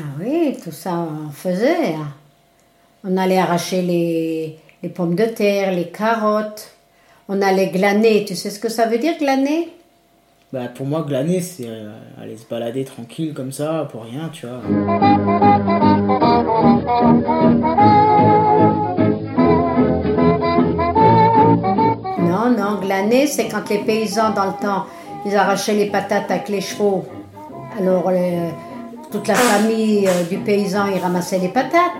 Ah 0.00 0.04
oui, 0.18 0.56
tout 0.62 0.72
ça 0.72 1.06
on 1.28 1.30
faisait. 1.30 1.94
hein. 1.94 2.08
On 3.04 3.16
allait 3.16 3.38
arracher 3.38 3.82
les, 3.82 4.58
les 4.82 4.88
pommes 4.88 5.14
de 5.14 5.24
terre, 5.26 5.72
les 5.72 5.88
carottes. 5.90 6.70
On 7.28 7.42
allait 7.42 7.68
glaner. 7.68 8.24
Tu 8.24 8.34
sais 8.34 8.50
ce 8.50 8.58
que 8.58 8.68
ça 8.68 8.86
veut 8.86 8.98
dire 8.98 9.18
glaner? 9.18 9.68
Bah, 10.52 10.68
pour 10.74 10.86
moi, 10.86 11.02
glaner, 11.02 11.40
c'est 11.40 11.68
euh, 11.68 11.92
aller 12.20 12.36
se 12.36 12.46
balader 12.46 12.84
tranquille 12.84 13.34
comme 13.34 13.52
ça, 13.52 13.88
pour 13.92 14.02
rien, 14.04 14.30
tu 14.32 14.46
vois. 14.46 14.60
Non, 22.18 22.50
non, 22.56 22.80
glaner, 22.80 23.26
c'est 23.26 23.48
quand 23.48 23.68
les 23.68 23.78
paysans 23.78 24.30
dans 24.30 24.46
le 24.46 24.60
temps, 24.60 24.86
ils 25.26 25.36
arrachaient 25.36 25.74
les 25.74 25.86
patates 25.86 26.30
avec 26.30 26.48
les 26.48 26.60
chevaux. 26.60 27.04
Alors, 27.78 28.08
euh, 28.08 28.50
toute 29.10 29.26
la 29.28 29.34
famille 29.34 30.06
euh, 30.06 30.24
du 30.28 30.38
paysan, 30.38 30.86
ils 30.94 31.00
ramassaient 31.00 31.38
les 31.38 31.48
patates. 31.48 31.98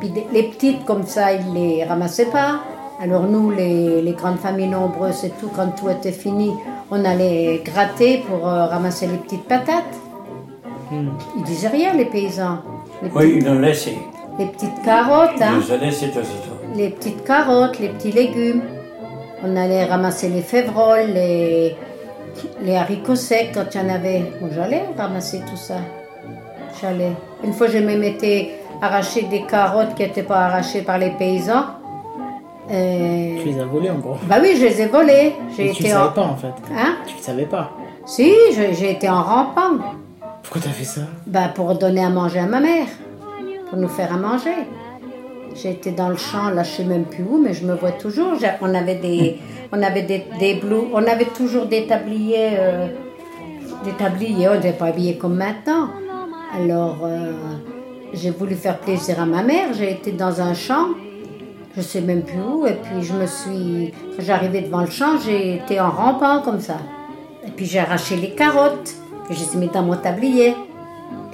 Puis 0.00 0.12
les 0.32 0.44
petites, 0.44 0.84
comme 0.84 1.04
ça, 1.06 1.32
ils 1.32 1.52
les 1.54 1.84
ramassaient 1.84 2.26
pas. 2.26 2.60
Alors 3.00 3.22
nous, 3.24 3.50
les, 3.50 4.00
les 4.00 4.12
grandes 4.12 4.38
familles 4.38 4.68
nombreuses 4.68 5.24
et 5.24 5.30
tout, 5.30 5.50
quand 5.54 5.68
tout 5.76 5.88
était 5.90 6.12
fini, 6.12 6.52
on 6.90 7.04
allait 7.04 7.60
gratter 7.64 8.18
pour 8.28 8.46
euh, 8.48 8.66
ramasser 8.66 9.06
les 9.06 9.18
petites 9.18 9.44
patates. 9.44 9.94
Ils 10.92 11.42
disaient 11.44 11.68
rien, 11.68 11.94
les 11.94 12.04
paysans. 12.04 12.58
Les, 13.02 13.10
Oui, 13.14 13.34
ils 13.38 13.44
nous 13.44 13.58
laissaient. 13.60 13.96
les 14.38 14.46
petites 14.46 14.82
carottes, 14.84 15.30
Ils 15.38 15.42
hein 15.42 15.78
laissé 15.80 16.06
en 16.06 16.10
temps. 16.10 16.76
les 16.76 16.90
petites 16.90 17.24
carottes, 17.24 17.78
les 17.78 17.88
petits 17.88 18.12
légumes. 18.12 18.62
On 19.44 19.56
allait 19.56 19.84
ramasser 19.84 20.28
les 20.28 20.42
févroles, 20.42 21.06
les, 21.14 21.74
les 22.62 22.76
haricots 22.76 23.16
secs 23.16 23.50
quand 23.54 23.64
il 23.74 23.80
y 23.80 23.84
en 23.84 23.88
avait. 23.88 24.22
Bon, 24.40 24.48
j'allais 24.54 24.84
ramasser 24.96 25.40
tout 25.50 25.56
ça. 25.56 25.76
Une 27.44 27.52
fois, 27.52 27.66
je 27.68 27.78
me 27.78 27.96
mettais 27.96 28.50
arracher 28.80 29.22
des 29.22 29.42
carottes 29.42 29.94
qui 29.94 30.02
n'étaient 30.02 30.22
pas 30.22 30.46
arrachées 30.46 30.82
par 30.82 30.98
les 30.98 31.10
paysans. 31.10 31.64
Euh, 32.70 33.36
Tu 33.42 33.48
les 33.48 33.60
as 33.60 33.64
volés 33.64 33.90
en 33.90 33.98
gros? 33.98 34.16
Bah 34.24 34.36
oui, 34.40 34.54
je 34.56 34.64
les 34.66 34.80
ai 34.82 34.86
volées. 34.86 35.34
J'ai 35.56 35.72
tu 35.72 35.82
le 35.82 35.88
été 35.88 35.94
en... 35.94 35.98
savais 35.98 36.14
pas 36.14 36.22
en 36.22 36.36
fait. 36.36 36.54
Hein? 36.74 36.96
Tu 37.06 37.16
le 37.16 37.22
savais 37.22 37.46
pas. 37.46 37.70
Si, 38.06 38.32
j'ai 38.54 38.90
été 38.90 39.08
en 39.08 39.22
rampant. 39.22 39.78
Pourquoi 40.42 40.60
t'as 40.62 40.70
fait 40.70 40.84
ça? 40.84 41.02
Bah, 41.26 41.48
pour 41.54 41.74
donner 41.76 42.04
à 42.04 42.08
manger 42.10 42.40
à 42.40 42.46
ma 42.46 42.60
mère, 42.60 42.86
pour 43.68 43.78
nous 43.78 43.88
faire 43.88 44.12
à 44.12 44.16
manger. 44.16 44.54
J'ai 45.54 45.70
été 45.70 45.90
dans 45.92 46.08
le 46.08 46.16
champ, 46.16 46.48
là, 46.50 46.62
je 46.62 46.70
sais 46.70 46.84
même 46.84 47.04
plus 47.04 47.24
où, 47.28 47.38
mais 47.38 47.52
je 47.52 47.64
me 47.66 47.74
vois 47.74 47.92
toujours. 47.92 48.32
On 48.60 48.74
avait 48.74 48.94
des, 48.96 49.38
on 49.72 49.82
avait 49.82 50.02
des, 50.02 50.24
des 50.40 50.54
blous, 50.54 50.88
on 50.92 51.04
avait 51.06 51.26
toujours 51.26 51.66
des 51.66 51.86
tabliers, 51.86 52.52
euh, 52.58 52.86
des 53.84 53.92
tabliers, 53.92 54.48
on 54.48 54.54
n'était 54.54 54.72
pas 54.72 54.86
habillés 54.86 55.16
comme 55.18 55.36
maintenant. 55.36 55.88
Alors, 56.54 56.98
euh, 57.04 57.32
j'ai 58.12 58.30
voulu 58.30 58.54
faire 58.54 58.78
plaisir 58.78 59.20
à 59.20 59.26
ma 59.26 59.42
mère. 59.42 59.72
J'ai 59.72 59.90
été 59.92 60.12
dans 60.12 60.40
un 60.40 60.54
champ, 60.54 60.88
je 61.76 61.80
sais 61.80 62.00
même 62.00 62.22
plus 62.22 62.40
où, 62.40 62.66
et 62.66 62.74
puis 62.74 63.02
je 63.02 63.12
me 63.14 63.26
suis, 63.26 63.92
quand 64.16 64.22
j'arrivais 64.22 64.60
devant 64.62 64.80
le 64.82 64.90
champ, 64.90 65.18
j'ai 65.24 65.56
été 65.56 65.80
en 65.80 65.90
rampant 65.90 66.40
comme 66.42 66.60
ça. 66.60 66.76
Et 67.46 67.50
puis 67.50 67.64
j'ai 67.64 67.78
arraché 67.78 68.16
les 68.16 68.30
carottes, 68.34 68.94
que 69.26 69.34
je 69.34 69.40
les 69.40 69.54
ai 69.56 69.58
mis 69.58 69.68
dans 69.68 69.82
mon 69.82 69.96
tablier. 69.96 70.54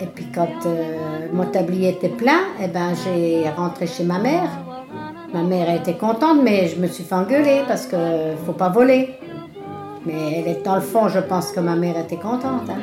Et 0.00 0.06
puis 0.06 0.26
quand 0.32 0.48
euh, 0.66 1.26
mon 1.32 1.46
tablier 1.46 1.90
était 1.90 2.08
plein, 2.08 2.40
eh 2.62 2.68
ben, 2.68 2.92
j'ai 3.04 3.44
rentré 3.56 3.86
chez 3.88 4.04
ma 4.04 4.18
mère. 4.18 4.48
Ma 5.34 5.42
mère 5.42 5.68
était 5.74 5.94
contente, 5.96 6.38
mais 6.42 6.68
je 6.68 6.80
me 6.80 6.86
suis 6.86 7.04
fait 7.04 7.14
engueuler 7.16 7.62
parce 7.66 7.86
que 7.86 7.96
faut 8.46 8.52
pas 8.52 8.68
voler. 8.70 9.10
Mais 10.06 10.38
elle 10.38 10.48
est 10.48 10.64
dans 10.64 10.76
le 10.76 10.80
fond, 10.80 11.08
je 11.08 11.18
pense 11.18 11.50
que 11.50 11.60
ma 11.60 11.74
mère 11.74 11.98
était 11.98 12.16
contente. 12.16 12.70
hein. 12.70 12.78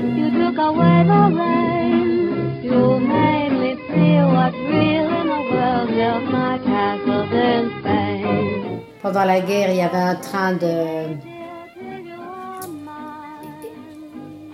Pendant 9.01 9.23
la 9.25 9.39
guerre, 9.39 9.69
il 9.71 9.77
y 9.77 9.81
avait 9.81 9.97
un 9.97 10.15
train 10.15 10.53
de. 10.53 10.73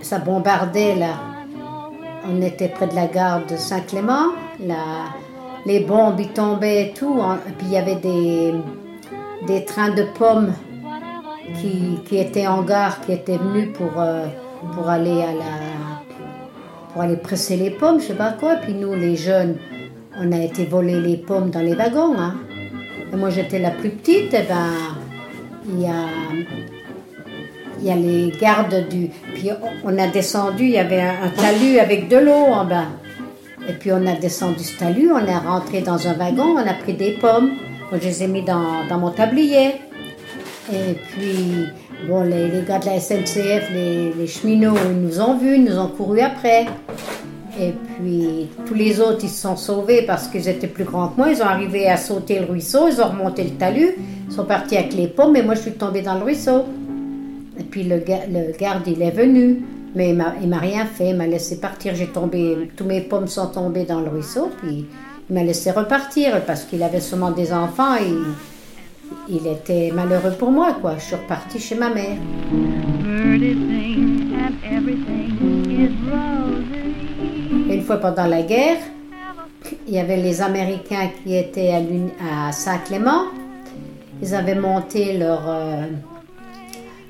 Ça 0.01 0.19
bombardait 0.19 0.95
là. 0.95 1.13
On 2.29 2.41
était 2.41 2.67
près 2.67 2.87
de 2.87 2.95
la 2.95 3.07
gare 3.07 3.45
de 3.45 3.55
Saint-Clément. 3.55 4.27
La... 4.59 5.09
Les 5.65 5.79
bombes 5.81 6.19
y 6.19 6.27
tombaient 6.27 6.87
et 6.89 6.93
tout. 6.93 7.19
En- 7.19 7.35
et 7.35 7.51
puis 7.57 7.67
il 7.67 7.73
y 7.73 7.77
avait 7.77 7.95
des, 7.95 8.53
des 9.47 9.63
trains 9.65 9.91
de 9.91 10.03
pommes 10.17 10.53
qui, 11.59 11.99
qui 12.05 12.17
étaient 12.17 12.47
en 12.47 12.61
gare, 12.63 12.99
qui 13.01 13.13
étaient 13.13 13.37
venus 13.37 13.69
pour, 13.73 13.91
euh, 13.97 14.25
pour 14.73 14.89
aller 14.89 15.21
à 15.23 15.33
la. 15.33 15.51
Pour 16.91 17.01
aller 17.01 17.15
presser 17.15 17.57
les 17.57 17.71
pommes, 17.71 17.99
je 17.99 18.07
sais 18.07 18.13
pas 18.13 18.31
quoi. 18.31 18.55
Puis 18.55 18.73
nous, 18.73 18.93
les 18.93 19.15
jeunes, 19.15 19.57
on 20.19 20.31
a 20.31 20.39
été 20.39 20.65
voler 20.65 20.99
les 20.99 21.17
pommes 21.17 21.49
dans 21.49 21.61
les 21.61 21.73
wagons. 21.73 22.15
Hein. 22.17 22.35
Et 23.13 23.15
moi, 23.15 23.29
j'étais 23.29 23.59
la 23.59 23.71
plus 23.71 23.89
petite, 23.89 24.33
et 24.33 24.43
ben, 24.43 24.73
il 25.69 25.81
y 25.81 27.91
a, 27.91 27.95
les 27.95 28.31
gardes 28.39 28.87
du. 28.89 29.09
Puis 29.33 29.49
on 29.83 29.97
a 29.97 30.07
descendu, 30.07 30.63
il 30.63 30.71
y 30.71 30.77
avait 30.77 31.01
un, 31.01 31.29
talus 31.35 31.79
avec 31.79 32.07
de 32.07 32.17
l'eau 32.17 32.31
en 32.31 32.65
bas. 32.65 32.85
Et 33.69 33.73
puis 33.73 33.91
on 33.91 34.05
a 34.07 34.13
descendu 34.13 34.63
ce 34.63 34.79
talus, 34.79 35.11
on 35.11 35.25
est 35.25 35.37
rentré 35.37 35.81
dans 35.81 36.07
un 36.07 36.13
wagon, 36.13 36.55
on 36.55 36.67
a 36.67 36.73
pris 36.73 36.93
des 36.93 37.11
pommes. 37.11 37.51
Moi, 37.91 37.99
je 38.01 38.07
les 38.07 38.23
ai 38.23 38.27
mis 38.27 38.43
dans 38.43 38.97
mon 38.97 39.11
tablier. 39.11 39.75
Et 40.69 40.93
puis, 40.93 41.65
bon, 42.07 42.23
les, 42.23 42.49
gars 42.67 42.79
de 42.79 42.85
la 42.85 42.99
SNCF, 42.99 43.69
les, 43.73 44.27
cheminots, 44.27 44.75
ils 44.89 45.01
nous 45.01 45.19
ont 45.19 45.37
vus, 45.37 45.55
ils 45.55 45.63
nous 45.63 45.77
ont 45.77 45.87
couru 45.87 46.19
après. 46.19 46.65
Et 47.59 47.73
puis, 47.97 48.47
tous 48.65 48.73
les 48.73 48.99
autres, 49.01 49.19
ils 49.23 49.29
se 49.29 49.41
sont 49.41 49.57
sauvés 49.57 50.03
parce 50.03 50.27
qu'ils 50.27 50.47
étaient 50.47 50.67
plus 50.67 50.83
grands 50.85 51.09
que 51.09 51.17
moi. 51.17 51.31
Ils 51.31 51.41
ont 51.41 51.45
arrivé 51.45 51.87
à 51.89 51.97
sauter 51.97 52.39
le 52.39 52.45
ruisseau, 52.45 52.87
ils 52.89 53.01
ont 53.01 53.07
remonté 53.09 53.43
le 53.43 53.51
talus, 53.51 53.95
ils 54.29 54.33
sont 54.33 54.45
partis 54.45 54.77
avec 54.77 54.93
les 54.93 55.07
pommes, 55.07 55.35
et 55.35 55.41
moi, 55.43 55.55
je 55.55 55.61
suis 55.61 55.71
tombée 55.73 56.01
dans 56.01 56.15
le 56.15 56.23
ruisseau. 56.23 56.63
Et 57.59 57.63
puis, 57.63 57.83
le, 57.83 57.97
ga- 57.97 58.25
le 58.31 58.57
garde, 58.57 58.87
il 58.87 59.01
est 59.01 59.11
venu, 59.11 59.63
mais 59.95 60.09
il 60.11 60.15
m'a, 60.15 60.35
il 60.41 60.47
m'a 60.47 60.59
rien 60.59 60.85
fait, 60.85 61.09
il 61.09 61.15
m'a 61.17 61.27
laissé 61.27 61.59
partir. 61.59 61.95
J'ai 61.95 62.07
tombé, 62.07 62.69
tous 62.77 62.85
mes 62.85 63.01
pommes 63.01 63.27
sont 63.27 63.47
tombées 63.47 63.83
dans 63.83 63.99
le 63.99 64.09
ruisseau, 64.09 64.49
puis 64.61 64.85
il 65.29 65.33
m'a 65.33 65.43
laissé 65.43 65.71
repartir 65.71 66.41
parce 66.45 66.63
qu'il 66.63 66.81
avait 66.83 67.01
seulement 67.01 67.31
des 67.31 67.51
enfants 67.51 67.95
et 67.95 68.13
il, 69.29 69.47
était 69.47 69.91
malheureux 69.93 70.33
pour 70.37 70.51
moi, 70.51 70.73
quoi. 70.79 70.95
Je 70.97 71.03
suis 71.05 71.15
repartie 71.15 71.59
chez 71.59 71.75
ma 71.75 71.89
mère. 71.89 72.17
Une 77.69 77.81
fois 77.83 77.97
pendant 77.97 78.27
la 78.27 78.41
guerre, 78.41 78.77
il 79.87 79.93
y 79.93 79.99
avait 79.99 80.17
les 80.17 80.41
Américains 80.41 81.09
qui 81.23 81.35
étaient 81.35 81.71
à, 81.71 82.47
à 82.47 82.51
Saint-Clément. 82.51 83.25
Ils 84.21 84.35
avaient 84.35 84.55
monté 84.55 85.17
leur, 85.17 85.43
euh, 85.47 85.87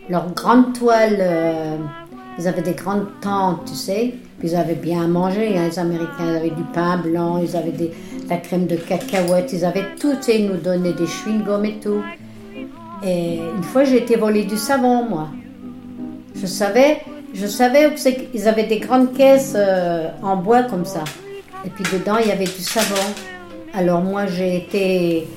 leur 0.09 0.31
grande 0.33 0.73
toile. 0.73 1.17
euh, 1.19 1.77
ils 2.37 2.47
avaient 2.47 2.61
des 2.61 2.73
grandes 2.73 3.07
tentes, 3.21 3.65
tu 3.65 3.73
sais. 3.73 4.15
Ils 4.43 4.55
avaient 4.55 4.75
bien 4.75 5.03
à 5.03 5.07
manger, 5.07 5.57
hein, 5.57 5.67
les 5.69 5.79
Américains. 5.79 6.35
Avaient 6.35 6.49
du 6.49 6.63
pain 6.73 6.97
blanc, 6.97 7.37
ils 7.37 7.55
avaient 7.55 7.71
de 7.71 7.89
la 8.29 8.37
crème 8.37 8.67
de 8.67 8.75
cacahuètes, 8.75 9.53
ils 9.53 9.65
avaient 9.65 9.85
tout. 9.99 10.15
sais, 10.21 10.39
Ils 10.39 10.47
nous 10.47 10.57
donnaient 10.57 10.93
des 10.93 11.05
chewing-gums 11.05 11.65
et 11.65 11.79
tout. 11.79 12.01
Et 13.03 13.37
une 13.37 13.63
fois, 13.63 13.83
j'ai 13.83 13.97
été 13.97 14.15
voler 14.15 14.43
du 14.43 14.57
savon, 14.57 15.03
moi. 15.03 15.29
Je 16.35 16.45
savais, 16.45 17.01
je 17.33 17.47
savais 17.47 17.93
qu'ils 17.95 18.47
avaient 18.47 18.67
des 18.67 18.79
grandes 18.79 19.13
caisses 19.13 19.53
euh, 19.55 20.09
en 20.21 20.37
bois 20.37 20.63
comme 20.63 20.85
ça. 20.85 21.03
Et 21.65 21.69
puis 21.69 21.83
dedans, 21.91 22.17
il 22.21 22.27
y 22.27 22.31
avait 22.31 22.45
du 22.45 22.61
savon. 22.61 23.01
Alors 23.73 24.01
moi, 24.01 24.25
j'ai 24.25 24.57
été 24.57 25.27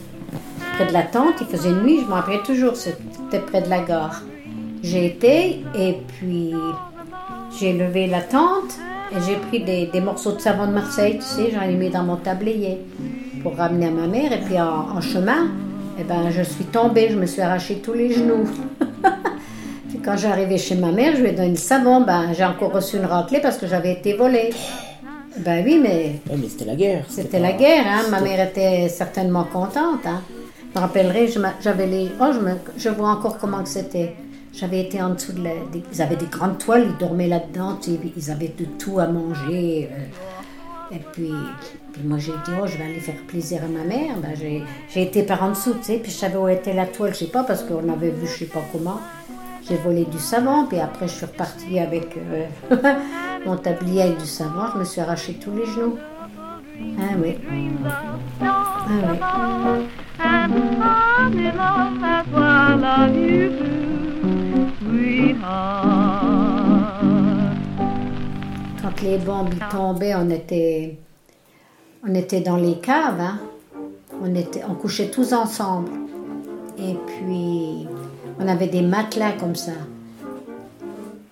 près 0.75 0.87
de 0.87 0.93
la 0.93 1.03
tente, 1.03 1.35
il 1.41 1.47
faisait 1.47 1.71
nuit, 1.71 2.01
je 2.03 2.07
m'en 2.07 2.17
rappelle 2.17 2.43
toujours, 2.43 2.75
c'était 2.77 3.39
près 3.47 3.63
de 3.63 3.69
la 3.69 3.81
gare. 3.81 4.23
J'ai 4.83 5.07
été 5.07 5.63
et 5.79 5.99
puis 6.09 6.53
j'ai 7.59 7.73
levé 7.73 8.07
la 8.07 8.21
tente 8.21 8.79
et 8.79 8.94
j'ai 9.27 9.37
pris 9.37 9.61
des, 9.65 9.87
des 9.87 10.01
morceaux 10.01 10.33
de 10.33 10.41
savon 10.41 10.67
de 10.67 10.73
Marseille, 10.73 11.17
tu 11.19 11.25
sais, 11.25 11.51
j'en 11.53 11.63
ai 11.63 11.75
mis 11.75 11.91
dans 11.91 12.03
mon 12.03 12.17
tablier 12.17 12.79
pour 13.43 13.57
ramener 13.57 13.87
à 13.87 13.91
ma 13.91 14.07
mère. 14.07 14.33
Et 14.33 14.41
puis 14.41 14.59
en, 14.61 14.97
en 14.97 15.01
chemin, 15.01 15.49
eh 15.99 16.05
ben, 16.05 16.31
je 16.31 16.43
suis 16.43 16.65
tombée, 16.65 17.09
je 17.11 17.17
me 17.17 17.27
suis 17.27 17.41
arraché 17.43 17.77
tous 17.77 17.93
les 17.93 18.13
genoux. 18.13 18.45
Puis 19.89 19.99
quand 20.05 20.17
j'arrivais 20.17 20.59
chez 20.59 20.75
ma 20.75 20.91
mère, 20.91 21.15
je 21.17 21.21
lui 21.23 21.29
ai 21.29 21.33
donné 21.33 21.51
le 21.51 21.57
savon. 21.57 22.01
Ben, 22.01 22.33
j'ai 22.37 22.45
encore 22.45 22.73
reçu 22.73 22.97
une 22.97 23.05
raclée 23.05 23.41
parce 23.41 23.59
que 23.59 23.67
j'avais 23.67 23.93
été 23.93 24.15
volée. 24.15 24.51
Ben 25.39 25.65
oui, 25.65 25.79
mais 25.83 26.21
Ouais, 26.31 26.37
mais 26.41 26.49
c'était 26.49 26.65
la 26.65 26.75
guerre. 26.77 27.05
c'était 27.09 27.39
la 27.41 27.53
guerre. 27.53 27.85
Hein? 27.87 28.03
Ma 28.11 28.21
mère 28.21 28.49
était 28.49 28.89
certainement 28.89 29.45
contente. 29.45 30.01
Hein? 30.07 30.21
Je 30.75 30.79
me 30.81 30.85
rappellerai, 30.85 31.29
j'avais 31.61 31.87
les. 31.87 32.09
Oh, 32.21 32.27
je, 32.33 32.41
me- 32.41 32.57
je 32.77 32.89
vois 32.89 33.11
encore 33.11 33.39
comment 33.39 33.63
que 33.63 33.69
c'était. 33.69 34.15
J'avais 34.57 34.83
été 34.83 35.03
en 35.03 35.11
dessous 35.11 35.33
de 35.33 35.43
la. 35.43 35.51
ils 35.93 36.03
avaient 36.03 36.17
des 36.17 36.27
grandes 36.27 36.59
toiles, 36.59 36.87
ils 36.89 36.97
dormaient 36.99 37.27
là-dedans. 37.27 37.79
Ils 38.17 38.31
avaient 38.31 38.55
de 38.57 38.65
tout 38.79 39.01
à 39.01 39.09
manger. 39.09 39.91
euh, 39.91 40.95
et 40.95 41.01
puis, 41.13 41.33
moi, 42.05 42.19
j'ai 42.19 42.33
dit, 42.33 42.53
oh, 42.63 42.67
je 42.67 42.77
vais 42.77 42.85
aller 42.85 43.01
faire 43.01 43.17
plaisir 43.27 43.63
à 43.65 43.67
ma 43.67 43.83
mère. 43.85 44.17
Ben, 44.19 44.35
j'ai, 44.39 44.63
été 45.03 45.25
par 45.25 45.43
en 45.43 45.51
dessous, 45.51 45.75
tu 45.75 45.85
sais. 45.85 45.99
Puis 45.99 46.13
je 46.13 46.17
savais 46.17 46.37
où 46.37 46.47
était 46.49 46.75
la 46.75 46.87
toile, 46.87 47.13
je 47.15 47.21
sais 47.21 47.27
pas, 47.27 47.43
parce 47.43 47.65
qu'on 47.65 47.93
avait 47.93 48.11
vu, 48.11 48.27
je 48.27 48.39
sais 48.39 48.47
pas 48.47 48.63
comment. 48.71 49.01
J'ai 49.69 49.77
volé 49.77 50.05
du 50.05 50.19
savon, 50.19 50.67
puis 50.67 50.79
après, 50.79 51.09
je 51.09 51.15
suis 51.15 51.27
repartie 51.27 51.79
avec 51.81 52.17
euh, 52.17 52.45
mon 53.47 53.57
tablier 53.57 54.03
avec 54.03 54.19
du 54.19 54.27
savon. 54.27 54.67
Je 54.75 54.79
me 54.79 54.85
suis 54.85 55.01
arraché 55.01 55.35
tous 55.35 55.53
les 55.53 55.67
genoux. 55.67 55.99
Ah 57.01 57.15
oui. 57.19 57.39
Ah 62.79 63.09
oui. 63.11 63.84
Quand 68.83 69.03
les 69.03 69.19
bombes 69.19 69.55
tombaient, 69.71 70.15
on 70.15 70.31
était, 70.31 70.99
on 72.09 72.15
était 72.15 72.41
dans 72.41 72.57
les 72.57 72.77
caves. 72.77 73.21
hein. 73.21 73.39
On, 74.23 74.35
était, 74.35 74.63
on 74.69 74.75
couchait 74.75 75.09
tous 75.11 75.33
ensemble. 75.33 75.91
Et 76.79 76.95
puis, 77.07 77.87
on 78.41 78.49
avait 78.49 78.69
des 78.69 78.83
matelas 78.83 79.33
comme 79.33 79.55
ça. 79.55 79.73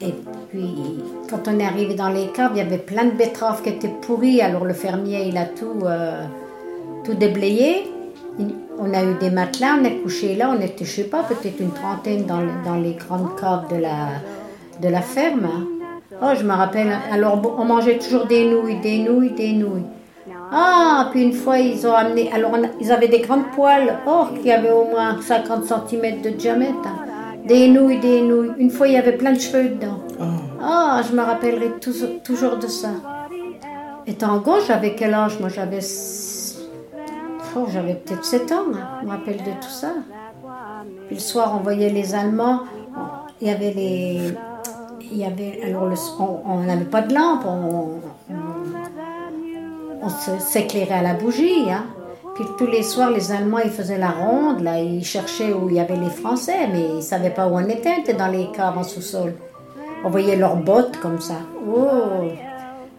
Et 0.00 0.14
puis, 0.50 1.00
quand 1.30 1.48
on 1.48 1.58
est 1.58 1.64
arrivé 1.64 1.94
dans 1.94 2.10
les 2.10 2.26
caves, 2.28 2.52
il 2.54 2.58
y 2.58 2.60
avait 2.60 2.78
plein 2.78 3.04
de 3.06 3.12
betteraves 3.12 3.62
qui 3.62 3.70
étaient 3.70 3.88
pourries. 3.88 4.40
Alors 4.42 4.64
le 4.64 4.74
fermier, 4.74 5.26
il 5.28 5.36
a 5.38 5.46
tout, 5.46 5.84
euh, 5.84 6.24
tout 7.04 7.14
déblayé. 7.14 7.90
On 8.84 8.92
a 8.94 9.02
eu 9.04 9.14
des 9.20 9.30
matelas, 9.30 9.76
on 9.80 9.84
est 9.84 9.96
couché 10.02 10.34
là. 10.34 10.52
On 10.56 10.60
était, 10.60 10.84
je 10.84 10.90
sais 10.90 11.04
pas, 11.04 11.22
peut-être 11.22 11.60
une 11.60 11.70
trentaine 11.70 12.24
dans, 12.26 12.40
le- 12.40 12.50
dans 12.64 12.74
les 12.76 12.94
grandes 12.94 13.38
caves 13.40 13.68
de 13.70 13.76
la, 13.76 14.08
de 14.80 14.88
la 14.88 15.00
ferme. 15.00 15.48
Oh, 16.20 16.26
je 16.38 16.42
me 16.44 16.52
rappelle. 16.52 16.92
Alors, 17.12 17.40
on 17.58 17.64
mangeait 17.64 17.98
toujours 17.98 18.26
des 18.26 18.44
nouilles, 18.50 18.80
des 18.80 18.98
nouilles, 18.98 19.30
des 19.30 19.52
nouilles. 19.52 19.86
Ah, 20.54 21.08
puis 21.10 21.22
une 21.22 21.32
fois, 21.32 21.58
ils 21.58 21.86
ont 21.86 21.94
amené. 21.94 22.30
Alors, 22.32 22.50
on 22.54 22.62
a- 22.64 22.68
ils 22.80 22.90
avaient 22.92 23.08
des 23.08 23.20
grandes 23.20 23.46
poêles 23.54 23.96
or 24.06 24.30
qui 24.42 24.50
avaient 24.50 24.70
au 24.72 24.84
moins 24.84 25.16
50 25.20 25.64
cm 25.64 26.20
de 26.20 26.30
diamètre. 26.30 26.74
hein. 26.86 26.96
Des 27.46 27.68
nouilles, 27.68 27.98
des 27.98 28.20
nouilles. 28.20 28.50
Une 28.58 28.70
fois, 28.70 28.86
il 28.88 28.94
y 28.94 28.96
avait 28.96 29.16
plein 29.16 29.32
de 29.32 29.40
cheveux 29.40 29.68
dedans. 29.70 29.98
Oh, 30.20 30.24
Ah, 30.62 31.00
je 31.08 31.16
me 31.16 31.22
rappellerai 31.22 31.70
toujours 32.24 32.56
de 32.56 32.66
ça. 32.68 32.90
Étant 34.06 34.38
gauche, 34.38 34.64
j'avais 34.68 34.94
quel 34.94 35.14
âge? 35.14 35.38
Moi, 35.40 35.48
j'avais. 35.48 35.80
J'avais 37.72 37.94
peut-être 37.94 38.24
7 38.24 38.52
ans. 38.52 38.56
hein. 38.74 38.98
Je 39.00 39.06
me 39.06 39.10
rappelle 39.10 39.38
de 39.38 39.50
tout 39.60 39.68
ça. 39.68 39.92
Puis 41.06 41.16
le 41.16 41.20
soir, 41.20 41.54
on 41.58 41.62
voyait 41.62 41.90
les 41.90 42.14
Allemands. 42.14 42.60
Il 43.40 43.48
y 43.48 43.50
avait 43.50 43.72
les. 43.72 44.34
Il 45.00 45.16
y 45.18 45.24
avait. 45.24 45.60
Alors, 45.64 45.88
on 46.46 46.60
n'avait 46.60 46.84
pas 46.84 47.02
de 47.02 47.14
lampe. 47.14 47.44
On, 47.46 48.00
on, 50.02 50.08
s'éclairait 50.38 50.94
à 50.94 51.02
la 51.02 51.14
bougie. 51.14 51.70
Hein. 51.70 51.84
Puis 52.34 52.44
tous 52.56 52.66
les 52.66 52.82
soirs, 52.82 53.10
les 53.10 53.30
Allemands, 53.30 53.58
ils 53.58 53.70
faisaient 53.70 53.98
la 53.98 54.10
ronde. 54.10 54.60
Là, 54.62 54.80
ils 54.80 55.04
cherchaient 55.04 55.52
où 55.52 55.68
il 55.68 55.76
y 55.76 55.80
avait 55.80 55.96
les 55.96 56.10
Français, 56.10 56.66
mais 56.72 56.80
ils 56.80 56.96
ne 56.96 57.00
savaient 57.00 57.30
pas 57.30 57.46
où 57.46 57.54
on 57.54 57.68
était. 57.68 57.92
On 57.96 58.00
était 58.00 58.14
dans 58.14 58.28
les 58.28 58.50
caves 58.52 58.78
en 58.78 58.82
sous-sol. 58.84 59.34
On 60.04 60.10
voyait 60.10 60.36
leurs 60.36 60.56
bottes 60.56 60.96
comme 60.98 61.20
ça. 61.20 61.34
Oh 61.68 62.22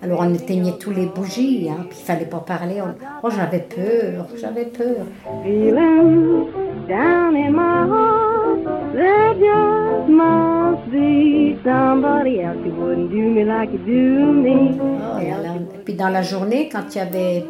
Alors 0.04 0.20
on 0.22 0.34
éteignait 0.34 0.74
tous 0.80 0.92
les 0.92 1.06
bougies, 1.06 1.70
hein, 1.70 1.86
puis 1.90 1.98
il 2.02 2.06
fallait 2.06 2.26
pas 2.26 2.40
parler. 2.40 2.82
On- 2.82 2.94
Oh, 3.24 3.30
j'avais 3.34 3.60
peur, 3.60 4.28
j'avais 4.40 4.66
peur. 4.66 5.06
Feeling 5.44 6.48
down 6.90 7.36
in 7.38 7.52
my 7.52 7.88
heart, 7.90 8.94
there 8.94 9.34
just 9.40 10.10
must 10.10 10.92
be 10.92 11.56
somebody 11.64 12.42
else 12.42 12.58
who 12.66 12.72
wouldn't 12.72 13.10
do 13.12 13.18
me 13.18 13.46
like 13.46 13.72
you 13.72 13.80
do 13.80 14.34
me. 14.34 14.78
Oh, 14.82 15.20
et 15.22 15.32
alors, 15.32 15.56
puis 15.86 15.94
dans 15.94 16.10
la 16.10 16.22
journée, 16.22 16.68
quand 16.70 16.94
il 16.94 16.98
y 16.98 17.02
avait, 17.02 17.46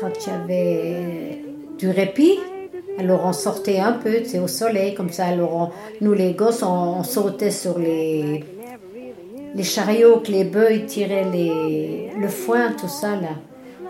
quand 0.00 0.10
il 0.26 0.30
y 0.30 0.34
avait 0.36 1.44
du 1.76 1.90
répit, 1.90 2.38
alors 3.00 3.22
on 3.24 3.32
sortait 3.32 3.80
un 3.80 3.92
peu, 3.92 4.22
sais, 4.24 4.38
au 4.38 4.46
soleil, 4.46 4.94
comme 4.94 5.10
ça. 5.10 5.24
Alors 5.26 5.56
on- 5.56 6.04
nous, 6.04 6.12
les 6.14 6.34
gosses, 6.34 6.62
on, 6.62 6.98
on 7.00 7.02
sautait 7.02 7.50
sur 7.50 7.78
les, 7.80 8.44
les 9.54 9.64
chariots 9.64 10.20
que 10.20 10.30
les 10.30 10.44
bœufs 10.44 10.86
tiraient 10.86 11.26
le 12.18 12.28
foin, 12.28 12.72
tout 12.72 12.88
ça 12.88 13.16
là. 13.16 13.34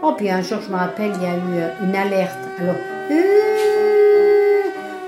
Oh, 0.03 0.15
puis 0.17 0.31
un 0.31 0.41
jour, 0.41 0.61
je 0.67 0.71
me 0.73 0.77
rappelle, 0.77 1.13
il 1.15 1.23
y 1.23 1.27
a 1.27 1.35
eu 1.35 1.59
euh, 1.59 1.85
une 1.85 1.95
alerte. 1.95 2.39
Alors, 2.59 2.75
euh, 3.11 3.51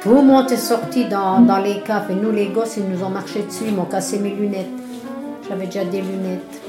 tout 0.02 0.10
le 0.10 0.22
monde 0.22 0.52
est 0.52 0.56
sorti 0.58 1.06
dans, 1.06 1.62
les 1.64 1.81
caves 1.81 2.10
et 2.10 2.14
nous, 2.14 2.31
les 2.31 2.49
gosses, 2.49 2.76
ils 2.76 2.87
nous 2.87 3.02
ont 3.02 3.08
marché 3.08 3.40
dessus, 3.40 3.64
ils 3.69 3.75
m'ont 3.75 3.87
cassé 3.87 4.19
mes 4.19 4.34
lunettes. 4.34 4.66
J'avais 5.49 5.64
déjà 5.64 5.84
des 5.84 6.02
lunettes. 6.02 6.60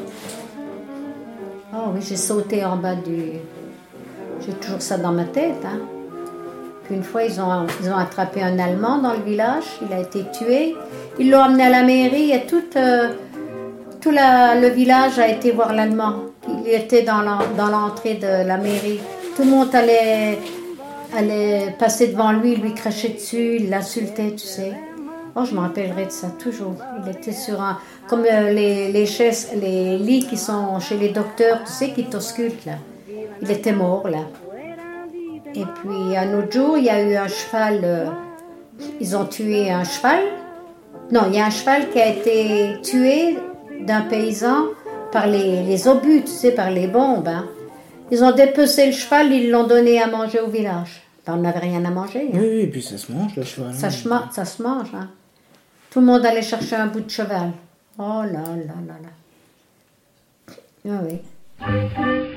Oh 1.74 1.90
oui, 1.94 2.00
j'ai 2.02 2.16
sauté 2.16 2.64
en 2.64 2.78
bas 2.78 2.96
du. 2.96 3.34
J'ai 4.46 4.54
toujours 4.54 4.82
ça 4.82 4.98
dans 4.98 5.12
ma 5.12 5.26
tête. 5.26 5.66
Hein. 5.66 5.80
Puis 6.86 6.96
une 6.96 7.04
fois, 7.04 7.24
ils 7.24 7.42
ont, 7.42 7.66
ils 7.82 7.90
ont 7.90 7.98
attrapé 7.98 8.42
un 8.42 8.58
Allemand 8.58 9.00
dans 9.00 9.14
le 9.14 9.24
village. 9.24 9.66
Il 9.86 9.94
a 9.94 10.00
été 10.00 10.24
tué. 10.32 10.78
Ils 11.20 11.30
l'ont 11.30 11.42
amené 11.42 11.64
à 11.64 11.70
la 11.70 11.84
mairie 11.84 12.32
et 12.32 12.46
tout, 12.46 12.64
euh, 12.78 13.10
tout 14.04 14.12
le 14.12 14.68
village 14.70 15.18
a 15.18 15.28
été 15.30 15.52
voir 15.52 15.74
l'Allemand. 15.74 16.16
Il 16.66 16.72
était 16.74 17.04
dans 17.04 17.22
l'en- 17.22 17.48
dans 17.58 17.68
l'entrée 17.68 18.16
de 18.16 18.46
la 18.46 18.58
mairie. 18.58 19.00
Tout 19.36 19.44
le 19.44 19.50
monde 19.50 19.74
allait, 19.74 20.38
passer 21.80 22.08
devant 22.08 22.32
lui, 22.34 22.56
lui 22.56 22.74
crachait 22.74 23.10
dessus, 23.10 23.58
il 23.60 23.70
l'insultait, 23.70 24.32
tu 24.32 24.46
sais. 24.46 24.74
Oh, 25.36 25.46
je 25.46 25.56
me 25.56 25.62
rappellerai 25.62 26.06
de 26.06 26.12
ça 26.12 26.28
toujours. 26.38 26.76
Il 27.04 27.12
était 27.12 27.32
sur 27.32 27.60
un. 27.62 27.80
Comme 28.08 28.26
euh, 28.32 28.52
les, 28.52 28.92
les 28.92 29.06
chaises, 29.08 29.50
les 29.60 29.98
lits 29.98 30.28
qui 30.28 30.38
sont 30.38 30.80
chez 30.80 30.98
les 30.98 31.10
docteurs, 31.10 31.62
tu 31.66 31.72
sais, 31.72 31.90
qui 31.92 32.04
t'auscultent 32.06 32.66
là. 32.66 32.74
Il 33.42 33.50
était 33.50 33.72
mort 33.72 34.08
là. 34.08 34.20
Et 35.56 35.64
puis 35.82 36.18
un 36.18 36.38
autre 36.38 36.52
jour, 36.52 36.78
il 36.78 36.84
y 36.86 36.90
a 36.90 37.02
eu 37.02 37.16
un 37.16 37.28
cheval. 37.28 37.80
euh, 37.84 38.06
ils 39.00 39.16
ont 39.16 39.26
tué 39.26 39.72
un 39.72 39.84
cheval. 39.84 40.20
Non, 41.12 41.22
il 41.30 41.36
y 41.36 41.40
a 41.40 41.46
un 41.46 41.50
cheval 41.50 41.90
qui 41.90 42.00
a 42.00 42.08
été 42.10 42.76
tué 42.84 43.38
d'un 43.82 44.02
paysan 44.02 44.66
par 45.12 45.28
les, 45.28 45.64
les 45.64 45.88
obus, 45.88 46.22
tu 46.24 46.32
sais, 46.32 46.52
par 46.52 46.72
les 46.72 46.88
bombes. 46.88 47.28
hein. 47.28 47.46
Ils 48.12 48.24
ont 48.24 48.32
dépecé 48.32 48.86
le 48.88 48.92
cheval, 48.92 49.32
ils 49.32 49.50
l'ont 49.50 49.66
donné 49.68 50.02
à 50.02 50.08
manger 50.08 50.40
au 50.40 50.48
village. 50.50 51.02
Ben, 51.26 51.34
on 51.36 51.42
n'avait 51.42 51.60
rien 51.60 51.84
à 51.86 51.90
manger. 51.90 52.30
hein. 52.34 52.38
Oui, 52.38 52.48
oui, 52.52 52.60
et 52.62 52.68
puis 52.68 52.82
ça 52.82 52.98
se 52.98 53.12
mange 53.12 53.36
le 53.36 53.44
cheval. 53.44 53.74
Ça, 53.74 53.90
se 53.90 54.08
ma- 54.08 54.30
ça 54.32 54.46
se 54.46 54.62
mange. 54.62 54.90
Hein. 54.94 55.10
Tout 55.90 56.00
le 56.02 56.06
monde 56.08 56.26
allait 56.26 56.42
chercher 56.42 56.76
un 56.76 56.88
bout 56.88 57.02
de 57.02 57.10
cheval. 57.10 57.52
Oh 57.98 58.22
là 58.24 58.32
là 58.32 58.74
là 58.88 58.96
là. 59.02 59.10
Ah 60.90 61.02
oui. 61.08 62.33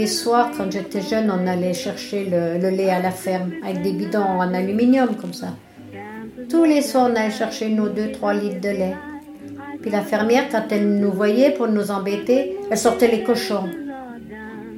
Les 0.00 0.06
soirs, 0.06 0.50
quand 0.56 0.72
j'étais 0.72 1.02
jeune, 1.02 1.30
on 1.30 1.46
allait 1.46 1.74
chercher 1.74 2.24
le, 2.24 2.70
lait 2.70 2.88
à 2.88 3.00
la 3.02 3.10
ferme 3.10 3.50
avec 3.62 3.82
des 3.82 3.92
bidons 3.92 4.22
en 4.44 4.54
aluminium 4.54 5.14
comme 5.20 5.34
ça. 5.34 5.48
Tous 6.48 6.64
les 6.64 6.80
soirs, 6.80 7.10
on 7.12 7.16
allait 7.16 7.30
chercher 7.30 7.68
nos 7.68 7.88
2-3 7.90 8.40
litres 8.40 8.62
de 8.62 8.70
lait. 8.70 8.96
Puis 9.82 9.90
la 9.90 10.00
fermière, 10.00 10.44
quand 10.50 10.64
elle 10.70 10.88
nous 11.00 11.12
voyait 11.12 11.50
pour 11.50 11.68
nous 11.68 11.90
embêter, 11.90 12.56
elle 12.70 12.78
sortait 12.78 13.08
les 13.08 13.22
cochons. 13.22 13.68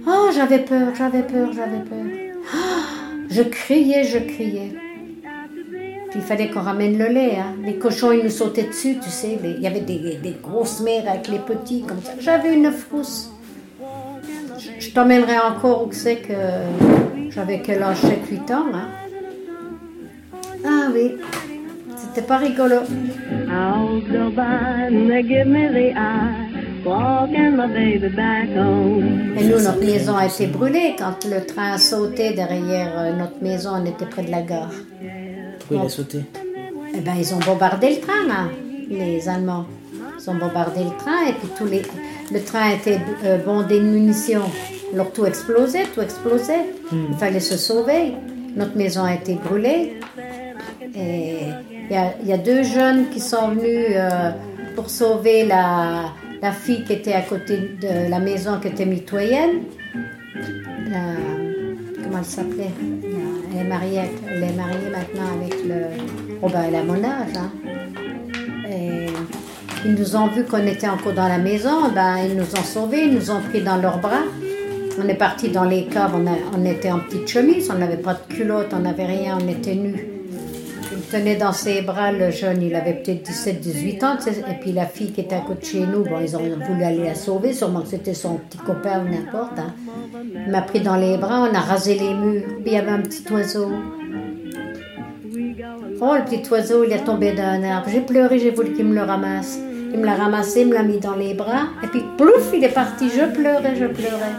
Oh, 0.09 0.31
j'avais 0.35 0.59
peur, 0.59 0.88
j'avais 0.99 1.23
peur, 1.23 1.52
j'avais 1.52 1.85
peur. 1.91 2.07
Ah, 2.52 2.83
je 3.31 3.43
criais, 3.43 4.02
je 4.02 4.19
criais. 4.19 4.73
Puis 6.11 6.19
il 6.19 6.23
fallait 6.23 6.50
qu'on 6.50 6.62
ramène 6.62 6.99
le 6.99 7.07
lait. 7.07 7.37
hein. 7.37 7.55
Les 7.64 7.76
cochons, 7.76 8.11
ils 8.11 8.25
nous 8.25 8.37
sautaient 8.41 8.64
dessus, 8.64 8.97
tu 9.00 9.09
sais. 9.09 9.38
Il 9.45 9.62
y 9.62 9.69
avait 9.69 9.81
des, 9.93 10.19
des 10.21 10.37
grosses 10.43 10.81
mères 10.81 11.09
avec 11.09 11.29
les 11.29 11.38
petits, 11.38 11.83
comme 11.83 12.02
ça. 12.02 12.12
J'avais 12.19 12.52
une 12.52 12.73
frousse. 12.73 13.31
Je, 14.78 14.90
t'emmènerai 14.90 15.38
encore 15.38 15.87
où 15.87 15.92
c'est 15.92 16.16
que 16.16 16.35
j'avais 17.31 17.61
quel 17.62 17.83
âge 17.83 17.99
7-8 17.99 18.52
ans. 18.52 18.66
hein. 18.75 18.88
Ah 20.64 20.88
oui, 20.95 21.16
c'était 21.97 22.23
pas 22.26 22.37
rigolo. 22.38 22.76
Et 29.38 29.45
nous, 29.45 29.61
notre 29.61 29.81
maison 29.85 30.16
a 30.16 30.26
été 30.26 30.47
brûlée 30.47 30.95
quand 30.99 31.25
le 31.28 31.45
train 31.47 31.73
a 31.73 31.78
sauté 31.78 32.33
derrière 32.33 32.92
euh, 32.99 33.12
notre 33.12 33.42
maison. 33.42 33.71
On 33.75 33.85
était 33.87 34.07
près 34.07 34.23
de 34.25 34.31
la 34.31 34.42
gare. 34.42 34.71
Pourquoi 35.59 35.76
il 35.78 35.87
a 35.87 35.88
sauté? 35.88 36.25
Eh 36.95 37.00
ben, 37.00 37.12
ils 37.19 37.35
ont 37.35 37.38
bombardé 37.38 37.90
le 37.90 38.00
train, 38.00 38.26
là, 38.28 38.49
les 38.90 39.28
Allemands. 39.28 39.66
Ils 40.21 40.31
ont 40.31 40.35
bombardé 40.35 40.81
le 40.85 40.97
train 40.99 41.26
et 41.28 41.33
puis 41.33 41.49
tous 41.57 41.66
les, 41.66 41.83
le 42.33 42.41
train 42.43 42.71
était 42.71 42.99
euh, 43.25 43.39
bondé 43.39 43.79
de 43.79 43.85
munitions. 43.85 44.43
Alors 44.93 45.12
tout 45.12 45.25
explosait, 45.27 45.85
tout 45.95 46.01
explosait. 46.03 46.67
Il 46.93 47.17
fallait 47.17 47.41
se 47.41 47.57
sauver. 47.57 48.12
Notre 48.57 48.77
maison 48.77 49.05
a 49.05 49.15
été 49.15 49.35
brûlée. 49.35 49.95
Et 50.95 51.37
il 51.89 51.93
y 51.93 51.97
a, 51.97 52.12
il 52.23 52.29
y 52.29 52.33
a 52.33 52.37
deux 52.39 52.62
jeunes 52.62 53.09
qui 53.11 53.21
sont 53.21 53.49
venus 53.49 53.87
euh, 53.97 54.31
pour 54.77 54.91
sauver 54.91 55.47
la, 55.47 56.11
la 56.43 56.53
fille 56.53 56.85
qui 56.85 56.93
était 56.93 57.15
à 57.15 57.23
côté 57.23 57.57
de 57.81 58.11
la 58.11 58.19
maison 58.19 58.59
qui 58.61 58.69
était 58.69 58.85
mitoyenne. 58.87 59.62
La- 60.91 62.03
comment 62.03 62.19
elle 62.19 62.25
s'appelait? 62.25 62.71
La- 63.03 63.19
Elle 63.55 63.67
est 63.67 63.69
mariée, 63.69 64.01
elle 64.31 64.43
est 64.43 64.53
mariée 64.57 64.91
maintenant 64.91 65.29
avec 65.41 65.55
le. 65.65 65.75
Oh 66.43 66.49
ben 66.49 66.62
elle 66.69 66.75
a 66.77 66.83
mon 66.83 67.03
âge. 67.05 67.37
Hein. 67.37 67.51
Ils 69.85 69.95
nous 69.95 70.15
ont 70.17 70.29
vu 70.29 70.45
qu'on 70.45 70.65
était 70.67 70.89
encore 70.89 71.12
dans 71.12 71.27
la 71.27 71.39
maison, 71.39 71.91
ben 71.93 72.19
ils 72.25 72.37
nous 72.37 72.45
ont 72.55 72.65
sauvés, 72.65 73.05
ils 73.07 73.15
nous 73.15 73.31
ont 73.31 73.41
pris 73.41 73.62
dans 73.62 73.77
leurs 73.77 73.99
bras. 73.99 74.23
On 75.03 75.09
est 75.09 75.15
parti 75.15 75.49
dans 75.49 75.65
les 75.65 75.87
caves, 75.87 76.15
on, 76.15 76.65
était 76.65 76.93
en 76.93 77.01
petite 77.01 77.27
chemise, 77.29 77.69
on 77.75 77.79
n'avait 77.79 77.97
pas 77.97 78.15
de 78.15 78.33
culotte, 78.35 78.69
on 78.73 78.81
n'avait 78.81 79.07
rien, 79.07 79.39
on 79.43 79.49
était 79.49 79.75
nus. 79.75 80.07
Il 80.93 81.01
tenait 81.11 81.37
dans 81.37 81.53
ses 81.53 81.83
bras 81.83 82.12
le 82.12 82.31
jeune, 82.31 82.62
il 82.62 82.75
avait 82.75 82.93
peut-être 82.95 83.29
17-18 83.29 84.05
ans, 84.05 84.17
et 84.27 84.55
puis 84.61 84.73
la 84.73 84.87
fille 84.87 85.11
qui 85.11 85.23
était 85.23 85.35
à 85.35 85.41
côté 85.41 85.61
de 85.61 85.67
chez 85.67 85.81
nous, 85.81 86.05
bon, 86.05 86.21
ils 86.23 86.37
ont 86.37 86.41
voulu 86.41 86.85
aller 86.85 87.05
la 87.05 87.15
sauver, 87.15 87.53
sûrement 87.53 87.81
que 87.81 87.89
c'était 87.89 88.15
son 88.15 88.37
petit 88.37 88.59
copain 88.59 89.03
ou 89.05 89.09
n'importe. 89.09 89.59
hein. 89.59 89.75
Il 90.47 90.53
m'a 90.53 90.62
pris 90.62 90.81
dans 90.81 90.97
les 90.97 91.17
bras, 91.17 91.49
on 91.51 91.55
a 91.55 91.61
rasé 91.61 91.95
les 91.99 92.15
murs, 92.15 92.45
puis 92.62 92.67
il 92.67 92.73
y 92.75 92.77
avait 92.77 92.91
un 92.91 93.01
petit 93.01 93.25
oiseau. 93.33 93.69
Oh, 96.01 96.15
le 96.17 96.25
petit 96.25 96.49
oiseau, 96.51 96.85
il 96.85 96.93
est 96.93 97.05
tombé 97.05 97.33
d'un 97.33 97.62
arbre. 97.65 97.89
J'ai 97.91 98.01
pleuré, 98.01 98.39
j'ai 98.39 98.51
voulu 98.51 98.73
qu'il 98.73 98.85
me 98.85 98.95
le 98.95 99.03
ramasse. 99.03 99.59
Il 99.92 100.00
me 100.00 100.06
l'a 100.06 100.14
ramassé, 100.14 100.61
il 100.62 100.68
me 100.68 100.75
l'a 100.75 100.82
mis 100.82 100.99
dans 100.99 101.14
les 101.14 101.34
bras, 101.34 101.64
et 101.82 101.87
puis 101.87 102.02
plouf, 102.16 102.50
il 102.54 102.64
est 102.64 102.68
parti. 102.68 103.08
Je 103.11 103.25
pleurais, 103.32 103.75
je 103.78 103.87
pleurais. 103.87 104.37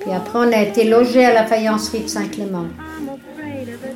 Puis 0.00 0.10
après, 0.12 0.38
on 0.38 0.52
a 0.52 0.62
été 0.62 0.84
logé 0.88 1.24
à 1.24 1.34
la 1.34 1.44
faïencerie 1.44 2.00
de 2.04 2.08
Saint-Clément. 2.08 2.64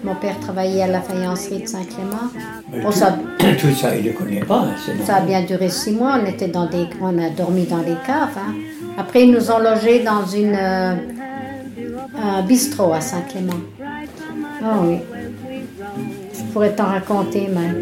Mon 0.04 0.14
père 0.16 0.38
travaillait 0.40 0.82
à 0.82 0.86
la 0.88 1.00
faïencerie 1.00 1.62
de 1.62 1.66
Saint-Clément. 1.66 2.28
Bon, 2.70 2.90
tout, 2.90 2.92
ça, 2.92 3.16
tout 3.58 3.74
ça, 3.74 3.96
il 3.96 4.04
ne 4.04 4.12
connaît 4.12 4.44
pas. 4.44 4.58
hein, 4.68 4.74
ça 5.06 5.16
a 5.16 5.20
bien 5.22 5.42
duré 5.42 5.70
six 5.70 5.92
mois. 5.92 6.18
On 6.22 6.26
était 6.26 6.48
dans 6.48 6.66
des, 6.66 6.86
on 7.00 7.16
a 7.18 7.30
dormi 7.30 7.64
dans 7.64 7.78
des 7.78 7.96
caves. 8.06 8.36
hein. 8.36 8.52
Après, 8.98 9.22
ils 9.24 9.30
nous 9.32 9.50
ont 9.50 9.58
logés 9.58 10.00
dans 10.00 10.26
une 10.26 10.54
euh, 10.54 10.94
un 12.22 12.42
bistrot 12.42 12.92
à 12.92 13.00
Saint-Clément. 13.00 13.54
Ah 14.62 14.76
oui. 14.82 14.98
Pourrais 16.54 16.76
t'en 16.76 16.84
raconter, 16.84 17.48
mais 17.52 17.72